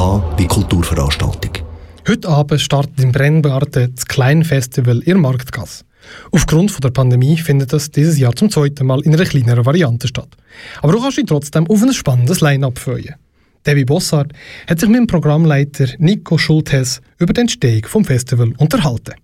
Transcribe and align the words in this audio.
wie 0.00 0.46
Kulturveranstaltung. 0.46 1.52
Heute 2.08 2.26
Abend 2.26 2.58
startet 2.58 2.98
im 3.00 3.12
Brenngarten 3.12 3.94
das 3.94 4.06
Kleinfestival 4.06 5.00
in 5.00 5.20
Marktgasse. 5.20 5.84
Aufgrund 6.32 6.82
der 6.82 6.88
Pandemie 6.88 7.36
findet 7.36 7.74
es 7.74 7.90
dieses 7.90 8.18
Jahr 8.18 8.34
zum 8.34 8.48
zweiten 8.48 8.86
Mal 8.86 9.02
in 9.02 9.14
einer 9.14 9.26
kleineren 9.26 9.66
Variante 9.66 10.08
statt. 10.08 10.30
Aber 10.80 10.92
du 10.92 11.02
kannst 11.02 11.18
dich 11.18 11.26
trotzdem 11.26 11.66
auf 11.66 11.82
ein 11.82 11.92
spannendes 11.92 12.40
Line-Up 12.40 12.78
freuen. 12.78 13.16
Debbie 13.66 13.84
Bossart 13.84 14.32
hat 14.66 14.80
sich 14.80 14.88
mit 14.88 15.00
dem 15.00 15.06
Programmleiter 15.06 15.88
Nico 15.98 16.38
Schultes 16.38 17.02
über 17.18 17.34
die 17.34 17.42
Entstehung 17.42 17.82
des 17.82 18.06
Festival 18.06 18.54
unterhalten. 18.56 19.16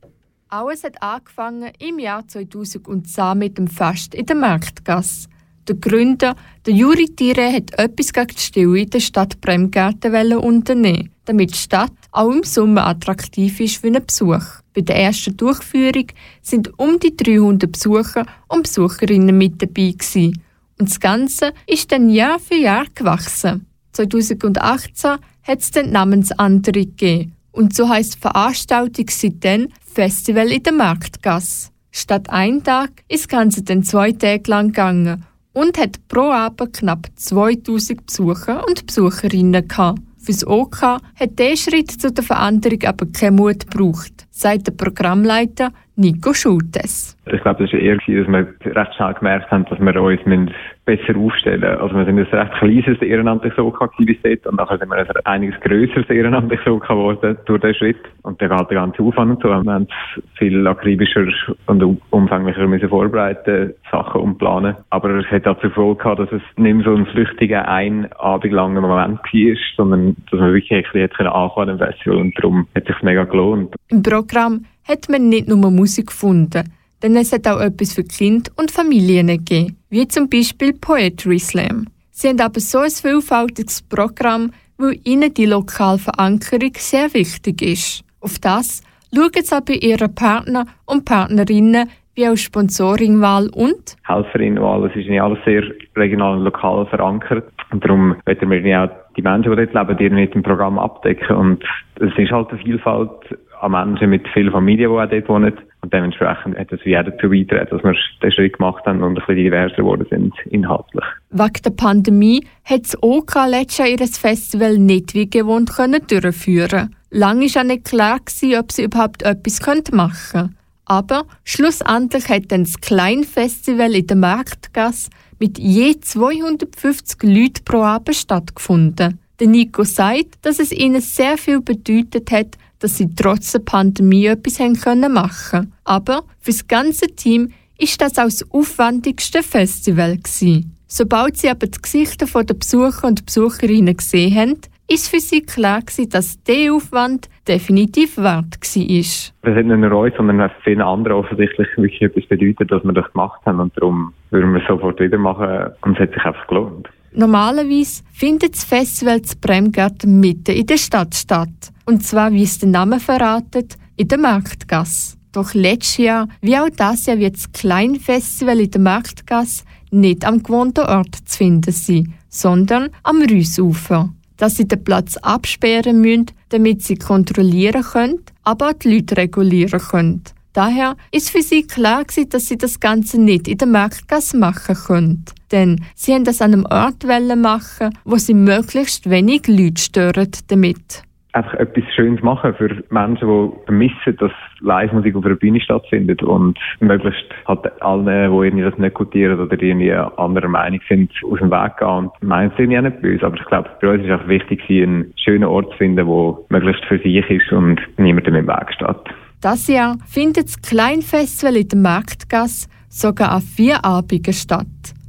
Alles 0.49 0.85
hat 0.85 1.03
angefangen 1.03 1.73
im 1.79 1.99
Jahr 1.99 2.29
2010 2.29 3.39
mit 3.39 3.57
dem 3.57 3.67
Fest 3.67 4.15
in 4.15 4.27
der 4.27 4.37
Marktgasse. 4.37 5.29
Der 5.69 5.75
Gründer, 5.75 6.37
der 6.65 6.75
Juri 6.75 7.07
Tire, 7.07 7.53
hat 7.53 7.77
etwas 7.77 8.13
gegen 8.13 8.29
die 8.29 8.41
Stille 8.41 8.79
in 8.83 8.91
der 8.91 9.01
Stadt 9.01 9.41
Bremgarten 9.41 10.37
unternehmen, 10.37 11.11
damit 11.25 11.55
die 11.55 11.59
Stadt 11.59 11.93
auch 12.13 12.31
im 12.31 12.45
Sommer 12.45 12.87
attraktiv 12.87 13.59
ist 13.59 13.79
für 13.79 13.89
einen 13.89 14.07
Besuch. 14.07 14.45
Bei 14.75 14.83
der 14.83 14.97
ersten 14.97 15.37
Durchführung 15.37 16.07
sind 16.41 16.79
um 16.79 17.01
die 17.01 17.17
300 17.17 17.73
Besucher 17.73 18.27
und 18.47 18.63
Besucherinnen 18.63 19.37
mit 19.37 19.61
dabei 19.61 19.91
gewesen. 19.91 20.41
Und 20.79 20.89
das 20.89 21.01
Ganze 21.01 21.53
ist 21.67 21.91
dann 21.91 22.11
Jahr 22.11 22.39
für 22.39 22.55
Jahr 22.55 22.87
gewachsen. 22.95 23.67
2018 23.93 25.17
hat 25.43 25.59
es 25.59 25.71
dann 25.73 25.91
Namensänderung 25.91 26.85
gegeben. 26.97 27.33
Und 27.51 27.75
so 27.75 27.89
heisst 27.89 28.17
die 28.17 28.21
Veranstaltung 28.21 29.07
seitdem 29.11 29.69
Festival 29.81 30.53
in 30.53 30.63
der 30.63 30.75
Marktgasse. 30.75 31.71
Statt 31.91 32.31
ein 32.31 32.63
Tag 32.63 33.03
ist 33.09 33.25
das 33.25 33.29
Ganze 33.29 33.63
dann 33.63 33.83
zwei 33.83 34.13
Tage 34.13 34.49
lang 34.49 34.69
gegangen 34.69 35.25
und 35.57 35.79
hat 35.79 36.07
pro 36.09 36.31
Abend 36.31 36.75
knapp 36.75 37.09
2000 37.17 38.05
Besucher 38.05 38.63
und 38.69 38.87
Besucherinnen 38.87 39.67
gehabt. 39.67 40.03
Fürs 40.19 40.47
OK 40.47 40.83
hat 40.83 41.39
dieser 41.39 41.57
Schritt 41.57 41.91
zu 41.91 42.13
der 42.13 42.23
Veränderung 42.23 42.83
aber 42.85 43.07
keinen 43.07 43.37
Mut 43.37 43.71
gebraucht, 43.71 44.27
sagt 44.31 44.67
der 44.67 44.73
Programmleiter 44.73 45.73
Nico 45.99 46.35
Schultes. 46.35 47.17
Ich 47.25 47.41
glaube, 47.41 47.65
das 47.65 47.73
war 47.73 47.81
eher, 47.81 47.97
dass 47.97 48.07
wir 48.07 48.77
recht 48.77 48.95
schnell 48.95 49.15
gemerkt 49.15 49.51
haben, 49.51 49.65
dass 49.65 49.81
wir 49.81 50.03
uns 50.03 50.53
besser 50.85 51.17
aufstellen 51.17 51.61
müssen. 51.61 51.81
Also 51.81 51.97
wir 51.97 52.05
sind 52.05 52.19
ein 52.19 52.39
recht 52.39 52.53
kleines 52.59 53.03
ehrenamtliches 53.03 53.59
OK 53.59 53.91
bis 53.99 54.19
dort 54.23 54.47
und 54.47 54.57
nachher 54.57 54.79
sind 54.79 54.91
wir 54.91 54.99
ein 54.99 55.07
einiges 55.25 55.59
grösseres 55.61 56.09
ehrenamtliches 56.11 56.67
OK 56.67 56.87
geworden 56.87 57.39
durch 57.47 57.61
diesen 57.63 57.75
Schritt. 57.75 57.99
Und 58.23 58.41
der 58.41 58.51
geht 58.51 58.71
der 58.71 58.77
ganze 58.77 59.03
Aufwand 59.03 59.31
und 59.31 59.43
so. 59.43 59.49
Wir 59.49 59.73
haben 59.73 59.89
viel 60.35 60.67
akribischer 60.67 61.27
und 61.67 61.83
umfänglicher 62.11 62.67
müssen 62.67 62.89
vorbereiten, 62.91 63.73
Sachen 63.91 64.21
umplanen. 64.21 64.77
Aber 64.91 65.11
es 65.19 65.27
hat 65.31 65.47
dazu 65.47 65.71
Folge 65.71 66.03
gehabt, 66.03 66.21
dass 66.21 66.33
es 66.33 66.43
nicht 66.57 66.77
mehr 66.77 66.85
so 66.85 66.95
ein 66.95 67.07
flüchtiger, 67.07 67.67
ein 67.69 68.13
Abend 68.19 68.53
langer 68.53 68.83
Moment 68.83 69.19
war, 69.19 69.57
sondern 69.77 70.15
dass 70.31 70.41
man 70.41 70.53
wirklich 70.53 70.73
ein 70.73 71.09
bisschen 71.09 71.27
anfangen 71.27 71.71
im 71.71 71.79
Festival 71.79 72.19
und 72.19 72.39
darum 72.39 72.67
hat 72.75 72.83
es 72.83 72.95
sich 72.95 73.03
mega 73.03 73.25
gelohnt. 73.25 73.75
Im 73.89 74.03
Programm 74.03 74.67
hat 74.87 75.09
man 75.09 75.29
nicht 75.29 75.49
nur 75.49 75.71
Musik 75.71 76.09
gefunden, 76.09 76.65
denn 77.03 77.17
es 77.17 77.33
hat 77.33 77.47
auch 77.47 77.61
etwas 77.61 77.95
für 77.95 78.05
Kinder 78.05 78.51
und 78.57 78.71
Familien 78.71 79.29
gegeben, 79.29 79.77
wie 79.91 80.09
zum 80.09 80.29
Beispiel 80.29 80.73
Poetry 80.73 81.39
Slam. 81.39 81.87
Sie 82.11 82.29
haben 82.29 82.41
aber 82.41 82.61
so 82.61 82.79
ein 82.79 82.91
vielfältiges 82.91 83.83
Programm, 83.83 84.53
weil 84.79 84.99
ihnen 85.05 85.35
die 85.35 85.47
lokale 85.47 85.99
Verankerung 85.99 86.73
sehr 86.77 87.13
wichtig 87.15 87.63
ist. 87.63 88.05
Auf 88.21 88.39
das 88.39 88.83
schauen 89.15 89.31
sie 89.35 89.55
auch 89.55 89.61
bei 89.61 89.75
ihren 89.75 90.15
Partner 90.15 90.67
und 90.87 91.05
Partnerinnen 91.05 91.91
wie 92.15 92.27
auch 92.29 92.37
Sponsoringwahl 92.37 93.49
und 93.51 93.97
Helferinnenwahl. 94.05 94.87
Es 94.87 94.97
ist 94.97 95.09
nicht 95.09 95.21
alles 95.21 95.39
sehr 95.45 95.63
regional 95.95 96.39
und 96.39 96.45
lokal 96.45 96.87
verankert. 96.87 97.53
Und 97.71 97.85
darum 97.85 98.17
wollen 98.25 98.65
wir 98.65 98.85
auch 98.85 98.91
die 99.17 99.23
Menschen, 99.23 99.55
die 99.55 99.67
dort 99.67 99.75
leben, 99.75 99.99
die 99.99 100.11
mit 100.11 100.35
dem 100.35 100.43
Programm 100.43 100.79
abdecken. 100.79 101.37
Und 101.37 101.65
es 101.97 102.17
ist 102.17 102.31
halt 102.31 102.49
eine 102.51 102.59
Vielfalt 102.59 103.11
an 103.61 103.73
Menschen 103.73 104.11
mit 104.11 104.27
vielen 104.29 104.53
Familien, 104.53 104.91
die 104.91 104.97
auch 104.97 105.09
dort 105.09 105.29
wohnen. 105.29 105.53
Und 105.83 105.93
dementsprechend 105.93 106.59
hat 106.59 106.73
es 106.73 106.85
wie 106.85 106.91
jeder 106.91 107.05
dazu 107.05 107.31
beitragen, 107.31 107.69
dass 107.71 107.85
wir 107.85 107.95
den 108.23 108.33
Schritt 108.33 108.55
gemacht 108.55 108.85
haben 108.87 109.03
und 109.03 109.11
ein 109.11 109.15
bisschen 109.15 109.37
diverser 109.37 109.77
geworden 109.77 110.07
sind, 110.11 110.35
inhaltlich. 110.47 111.05
Wegen 111.31 111.63
der 111.65 111.71
Pandemie 111.71 112.47
hat 112.65 112.85
das 112.85 113.03
OK 113.03 113.35
letztes 113.49 113.79
Jahr 113.79 113.89
ihr 113.89 113.99
Festival 113.99 114.79
nicht 114.79 115.15
wie 115.15 115.31
gewohnt 115.31 115.75
können 115.75 116.03
durchführen 116.09 116.95
Lange 117.11 117.47
war 117.47 117.63
auch 117.63 117.67
nicht 117.67 117.85
klar, 117.85 118.19
gewesen, 118.19 118.59
ob 118.59 118.73
sie 118.73 118.85
überhaupt 118.85 119.23
etwas 119.23 119.61
machen 119.93 120.13
können. 120.33 120.57
Aber 120.87 121.25
schlussendlich 121.45 122.29
hat 122.29 122.51
dann 122.53 122.65
das 122.65 122.81
Kleinfestival 122.81 123.95
in 123.95 124.07
der 124.07 124.17
Marktgasse 124.17 125.11
mit 125.39 125.59
je 125.59 125.99
250 126.01 127.23
Leuten 127.23 127.65
pro 127.65 127.83
Abend 127.83 128.17
stattgefunden. 128.17 129.19
Der 129.39 129.49
Nico 129.49 129.85
sagt, 129.85 130.39
dass 130.43 130.59
es 130.59 130.73
ihnen 130.73 131.01
sehr 131.01 131.37
viel 131.37 131.61
bedeutet 131.61 132.31
hat, 132.31 132.57
dass 132.79 132.97
sie 132.97 133.15
trotz 133.15 133.53
der 133.53 133.61
Pandemie 133.61 134.27
etwas 134.27 134.61
haben 134.61 134.79
können 134.79 135.13
machen. 135.13 135.73
Aber 135.85 136.25
für 136.41 136.51
das 136.51 136.67
ganze 136.67 137.07
Team 137.07 137.53
ist 137.79 138.01
das 138.01 138.19
auch 138.19 138.25
das 138.25 138.45
aufwendigste 138.51 139.43
Festival 139.43 140.17
gewesen. 140.17 140.77
Sobald 140.87 141.37
sie 141.37 141.51
aber 141.51 141.67
die 141.67 141.81
Gesichter 141.81 142.27
der 142.27 142.55
Besucher 142.55 143.09
und 143.09 143.27
Besucherinnen 143.27 143.97
gesehen 143.97 144.35
haben, 144.35 144.61
ist 144.89 145.11
für 145.11 145.19
sie 145.19 145.43
klar 145.43 145.81
gewesen, 145.81 146.11
dass 146.11 146.43
der 146.45 146.73
Aufwand 146.73 147.29
definitiv 147.49 148.17
wert 148.19 148.57
war. 148.61 148.83
Es 148.83 149.33
hat 149.45 149.67
nicht 149.67 149.79
nur 149.79 149.93
uns, 149.93 150.15
sondern 150.17 150.41
auch 150.41 150.51
vielen 150.63 150.81
anderen 150.81 151.19
offensichtlich 151.19 151.69
wirklich 151.77 152.01
etwas 152.03 152.27
bedeutet, 152.27 152.71
dass 152.71 152.85
wir 152.85 152.93
das 152.93 153.13
gemacht 153.13 153.41
haben 153.45 153.61
und 153.61 153.77
darum 153.77 154.13
würden 154.31 154.53
wir 154.53 154.61
es 154.61 154.69
sofort 154.69 155.01
wieder 155.01 155.19
machen 155.19 155.73
und 155.83 155.95
es 155.95 156.01
hat 156.01 156.13
sich 156.13 156.25
einfach 156.25 156.47
gelohnt. 156.47 156.89
Normalerweise 157.13 158.05
findet 158.13 158.53
das 158.55 158.65
Festival 158.65 159.23
zu 159.23 159.37
Bremgarten 159.41 160.21
mitten 160.21 160.55
in 160.55 160.67
der 160.67 160.77
Stadt 160.77 161.15
statt. 161.15 161.73
Und 161.87 162.05
zwar, 162.05 162.33
wie 162.33 162.43
es 162.43 162.59
der 162.59 162.69
Name 162.69 162.99
verratet, 162.99 163.79
in 163.97 164.09
der 164.09 164.19
Marktgasse. 164.19 165.17
Doch 165.31 165.55
letztes 165.55 165.99
Jahr, 165.99 166.29
wie 166.41 166.57
auch 166.57 166.69
das 166.69 167.07
Jahr, 167.07 167.19
wird 167.19 167.37
das 167.37 167.53
Kleinfestival 167.53 168.61
in 168.61 168.71
der 168.71 168.81
Marktgasse 168.81 169.63
nicht 169.91 170.25
am 170.25 170.43
gewohnten 170.43 170.85
Ort 170.85 171.15
zu 171.25 171.37
finden 171.37 171.73
sein, 171.73 172.15
sondern 172.29 172.91
am 173.05 173.23
Rüsufer. 173.23 174.13
Dass 174.37 174.57
sie 174.57 174.67
den 174.67 174.83
Platz 174.83 175.17
absperren 175.19 176.01
müssen, 176.01 176.27
damit 176.49 176.83
sie 176.83 176.97
kontrollieren 176.97 177.83
können, 177.83 178.21
aber 178.43 178.71
auch 178.71 178.73
die 178.75 178.95
Leute 178.95 179.17
regulieren 179.17 179.81
können. 179.81 180.23
Daher 180.53 180.97
ist 181.13 181.31
für 181.31 181.43
sie 181.43 181.63
klar 181.63 182.05
gewesen, 182.05 182.31
dass 182.31 182.47
sie 182.47 182.57
das 182.57 182.81
Ganze 182.81 183.21
nicht 183.21 183.47
in 183.47 183.59
der 183.59 183.69
Marktgasse 183.69 184.39
machen 184.39 184.75
können. 184.75 185.25
Denn 185.53 185.85
sie 185.95 186.15
haben 186.15 186.25
das 186.25 186.41
an 186.41 186.55
einem 186.55 186.67
Ort 186.67 187.05
machen, 187.37 187.91
wo 188.05 188.17
sie 188.17 188.35
möglichst 188.35 189.09
wenig 189.09 189.47
Leute 189.47 189.81
stören 189.81 190.31
damit 190.49 191.06
einfach 191.37 191.55
etwas 191.55 191.85
Schönes 191.95 192.23
machen 192.23 192.55
für 192.55 192.83
Menschen, 192.91 193.29
die 193.29 193.65
vermissen, 193.67 194.17
dass 194.19 194.33
Live-Musik 194.61 195.15
auf 195.17 195.25
einer 195.25 195.37
Bühne 195.37 195.61
stattfindet 195.61 196.23
und 196.23 196.59
möglichst 196.81 197.27
halt 197.47 197.83
allen, 197.83 198.07
die 198.07 198.47
irgendwie 198.47 198.65
das 198.65 198.79
nicht 198.79 198.95
gutieren 198.95 199.39
oder 199.39 199.61
irgendwie 199.61 199.93
anderer 199.93 200.49
Meinung 200.49 200.81
sind, 200.89 201.13
aus 201.31 201.39
dem 201.39 201.51
Weg 201.51 201.77
gehen. 201.77 201.89
Und 201.89 202.11
meinen 202.23 202.53
sie 202.57 202.65
ja 202.65 202.81
nicht 202.81 203.03
böse, 203.03 203.27
aber 203.27 203.37
ich 203.37 203.45
glaube, 203.45 203.69
bei 203.81 203.89
uns 203.89 204.03
ist 204.03 204.11
es 204.11 204.21
auch 204.21 204.29
wichtig, 204.29 204.63
einen 204.71 205.13
schönen 205.23 205.45
Ort 205.45 205.71
zu 205.73 205.77
finden, 205.77 205.97
der 205.97 206.37
möglichst 206.49 206.85
für 206.87 206.99
sich 206.99 207.29
ist 207.29 207.53
und 207.53 207.81
niemandem 207.99 208.35
im 208.35 208.47
Weg 208.47 208.73
steht. 208.73 208.97
Das 209.43 209.69
Jahr 209.69 209.97
findet 210.07 210.47
das 210.47 210.63
Kleinfestival 210.63 211.57
in 211.57 211.69
der 211.69 211.79
Marktgasse 211.79 212.69
sogar 212.89 213.33
an 213.33 213.43
vier 213.43 213.85
Abenden 213.85 214.33
statt. 214.33 214.67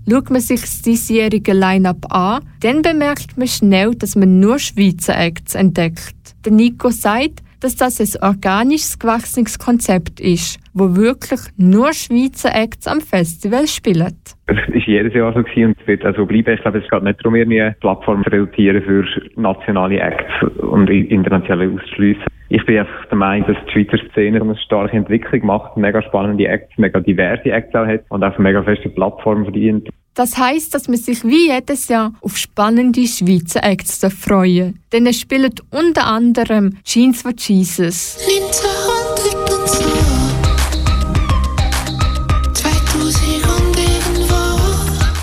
Schaut 0.10 0.30
man 0.30 0.40
sich 0.40 0.62
das 0.62 0.82
diesjährige 0.82 1.52
Line-Up 1.52 2.06
an, 2.10 2.42
dann 2.62 2.82
bemerkt 2.82 3.38
man 3.38 3.48
schnell, 3.48 3.94
dass 3.94 4.16
man 4.16 4.40
nur 4.40 4.58
Schweizer 4.58 5.18
Acts 5.18 5.54
entdeckt. 5.54 6.17
Der 6.47 6.56
Nico 6.56 6.91
sagt, 6.91 7.44
dass 7.59 7.75
das 7.75 8.00
ein 8.00 8.24
organisches 8.25 8.97
gewachsenes 8.97 9.59
Konzept 9.59 10.22
ist, 10.22 10.58
wo 10.74 10.96
wirklich 10.96 11.41
nur 11.58 11.91
Schweizer 11.91 12.56
Acts 12.56 12.88
am 12.88 13.02
Festival 13.02 13.68
spielen. 13.68 14.16
Es 14.46 14.56
war 14.56 14.78
jedes 14.78 15.13
Jahr 15.13 15.34
so 15.34 15.40
und 15.40 15.78
es 15.78 15.88
wird 15.88 16.06
auch 16.06 16.16
so 16.16 16.25
bleiben. 16.25 16.53
Ich 16.53 16.62
glaube, 16.62 16.78
es 16.78 16.90
geht 16.90 17.03
nicht 17.03 17.19
darum, 17.19 17.36
eine 17.36 17.75
Plattform 17.81 18.24
zu 18.24 18.30
rekrutieren 18.30 18.81
für 18.81 19.03
nationale 19.36 20.00
Acts 20.00 20.31
und 20.62 20.89
internationale 20.89 21.69
auszuschliessen. 21.69 22.24
Ich 22.48 22.66
bin 22.66 22.80
einfach 22.80 23.06
der 23.07 23.18
Meinung, 23.18 23.45
dass 23.48 23.57
die 23.66 23.72
Schweizer 23.83 24.01
Szene 24.12 24.39
eine 24.39 24.56
starke 24.56 24.95
Entwicklung 24.95 25.48
macht, 25.48 25.75
mega 25.75 26.01
spannende 26.01 26.48
Acts, 26.48 26.77
mega 26.77 27.01
diverse 27.01 27.51
Acts 27.51 27.75
auch 27.75 27.86
hat 27.86 28.06
und 28.07 28.24
auch 28.24 28.36
eine 28.36 28.42
mega 28.42 28.63
feste 28.63 28.88
Plattform 28.88 29.44
verdient. 29.44 29.89
Das 30.18 30.36
heißt, 30.36 30.74
dass 30.74 30.88
man 30.88 30.98
sich 30.98 31.24
wie 31.24 31.52
jedes 31.52 31.90
Jahr 31.90 32.12
auf 32.22 32.38
spannende 32.38 33.06
Schweizer 33.08 33.64
Acts 33.64 34.00
freuen 34.19 34.80
Denn 34.92 35.06
es 35.06 35.19
spielt 35.19 35.62
unter 35.69 36.08
anderem 36.08 36.75
Jeans 36.84 37.22
for 37.22 37.34
Jesus. 37.38 38.18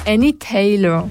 Annie 0.06 0.38
Taylor. 0.38 1.10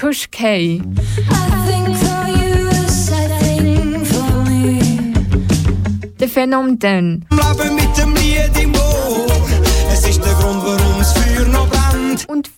Kush 0.00 0.30
K. 0.30 0.80
Phänomen 6.34 6.80
Leben 7.30 7.76
mit 7.76 7.96
dem 7.96 8.12
Lied 8.16 8.60
im 8.60 8.74
Ohr. 8.74 9.24
Es 9.92 10.04
ist 10.08 10.20
der 10.20 10.32
Grund, 10.32 10.64
warum 10.64 11.00
es 11.00 11.12
Feuer 11.12 11.46
noch 11.46 11.68
brennt. 11.68 12.28
Und 12.28 12.50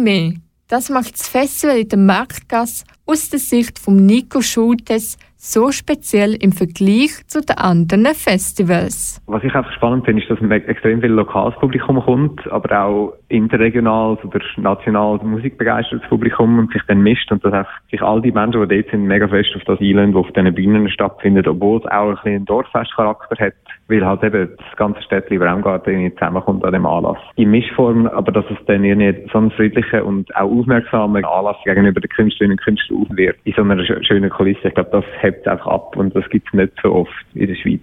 mehr. 0.00 0.32
Das 0.66 0.88
macht 0.88 1.14
das 1.14 1.28
Festival 1.28 1.78
in 1.78 1.88
der 1.88 1.98
Marktgasse 2.00 2.82
aus 3.10 3.28
der 3.28 3.40
Sicht 3.40 3.80
von 3.80 3.96
Nico 3.96 4.40
Schultes 4.40 5.18
so 5.42 5.72
speziell 5.72 6.34
im 6.34 6.52
Vergleich 6.52 7.26
zu 7.26 7.40
den 7.40 7.56
anderen 7.56 8.14
Festivals? 8.14 9.22
Was 9.26 9.42
ich 9.42 9.54
einfach 9.54 9.72
spannend 9.72 10.04
finde, 10.04 10.22
ist, 10.22 10.30
dass 10.30 10.38
ein 10.38 10.50
extrem 10.50 11.00
viel 11.00 11.10
lokales 11.10 11.54
Publikum 11.58 11.98
kommt, 11.98 12.46
aber 12.52 12.84
auch 12.84 13.14
interregionales 13.28 14.22
oder 14.22 14.40
nationales 14.58 15.22
musikbegeistertes 15.22 16.06
Publikum 16.10 16.58
und 16.58 16.70
sich 16.72 16.82
dann 16.88 17.00
mischt 17.00 17.32
und 17.32 17.42
dass 17.42 17.54
einfach 17.54 17.72
sich 17.90 18.02
all 18.02 18.20
die 18.20 18.32
Menschen, 18.32 18.68
die 18.68 18.76
dort 18.76 18.90
sind, 18.90 19.04
mega 19.06 19.28
fest 19.28 19.50
auf 19.56 19.64
das 19.64 19.80
Island, 19.80 20.14
das 20.14 20.26
auf 20.26 20.32
diesen 20.32 20.54
Bühnen 20.54 20.90
stattfindet, 20.90 21.48
obwohl 21.48 21.78
es 21.78 21.86
auch 21.86 22.10
ein 22.10 22.14
bisschen 22.16 22.34
einen 22.34 22.44
Dorffestcharakter 22.44 23.46
hat, 23.46 23.54
weil 23.88 24.04
halt 24.04 24.22
eben 24.22 24.50
das 24.58 24.76
ganze 24.76 25.02
Städtchen 25.02 25.40
irgendwie 25.40 26.14
zusammenkommt 26.14 26.66
an 26.66 26.74
dem 26.74 26.84
Anlass. 26.84 27.18
In 27.36 27.50
Mischform, 27.50 28.06
aber 28.08 28.30
dass 28.30 28.44
es 28.50 28.58
dann 28.66 28.84
irgendwie 28.84 29.26
so 29.32 29.38
einen 29.38 29.50
friedlichen 29.52 30.02
und 30.02 30.36
auch 30.36 30.50
aufmerksamen 30.50 31.24
Anlass 31.24 31.56
gegenüber 31.64 32.00
den 32.00 32.10
Künstlerinnen 32.10 32.58
und 32.58 32.62
Künstlern 32.62 32.99
wird, 33.10 33.36
in 33.44 33.52
so 33.54 33.62
einer 33.62 33.84
schönen 34.04 34.30
Kulisse. 34.30 34.68
Ich 34.68 34.74
glaube, 34.74 34.90
das 34.92 35.04
hebt 35.22 35.46
einfach 35.46 35.66
ab 35.66 35.96
und 35.96 36.14
das 36.14 36.28
gibt 36.30 36.48
es 36.48 36.54
nicht 36.54 36.72
so 36.82 36.92
oft 36.92 37.12
in 37.34 37.46
der 37.46 37.56
Schweiz. 37.56 37.82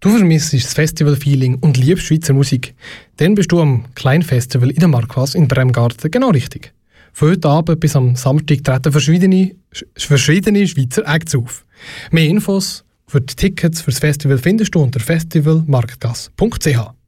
Du 0.00 0.08
vermisst 0.08 0.52
das 0.52 0.74
Festival-Feeling 0.74 1.58
und 1.60 1.76
liebst 1.76 2.06
Schweizer 2.06 2.34
Musik. 2.34 2.74
Dann 3.18 3.36
bist 3.36 3.52
du 3.52 3.60
am 3.60 3.84
Kleinfestival 3.94 4.70
in 4.70 4.80
der 4.80 4.88
Marquas 4.88 5.34
in 5.34 5.46
Bremgarten 5.46 6.10
genau 6.10 6.30
richtig. 6.30 6.72
Von 7.12 7.30
heute 7.30 7.48
Abend 7.48 7.78
bis 7.78 7.94
am 7.94 8.16
Samstag 8.16 8.64
treten 8.64 8.90
verschiedene, 8.90 9.54
verschiedene 9.96 10.66
Schweizer 10.66 11.06
Acts 11.06 11.36
auf. 11.36 11.64
Mehr 12.10 12.26
Infos 12.26 12.84
für 13.06 13.20
die 13.20 13.36
Tickets 13.36 13.82
für 13.82 13.90
das 13.90 14.00
Festival 14.00 14.38
findest 14.38 14.74
du 14.74 14.82
unter 14.82 14.98
festivalmarktgas.ch. 14.98 17.01